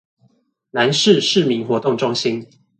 [0.71, 2.43] 南勢市民活動中心